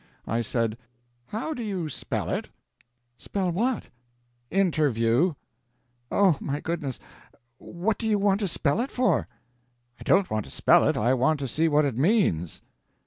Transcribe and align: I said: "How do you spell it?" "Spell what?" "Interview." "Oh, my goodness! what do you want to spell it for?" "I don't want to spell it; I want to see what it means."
I 0.25 0.41
said: 0.41 0.79
"How 1.27 1.53
do 1.53 1.61
you 1.61 1.87
spell 1.87 2.27
it?" 2.31 2.49
"Spell 3.17 3.51
what?" 3.51 3.89
"Interview." 4.49 5.35
"Oh, 6.11 6.39
my 6.41 6.59
goodness! 6.59 6.99
what 7.59 7.99
do 7.99 8.07
you 8.07 8.17
want 8.17 8.39
to 8.39 8.47
spell 8.47 8.81
it 8.81 8.89
for?" 8.89 9.27
"I 9.99 10.03
don't 10.03 10.31
want 10.31 10.45
to 10.45 10.51
spell 10.51 10.87
it; 10.87 10.97
I 10.97 11.13
want 11.13 11.37
to 11.41 11.47
see 11.47 11.67
what 11.67 11.85
it 11.85 11.99
means." 11.99 12.63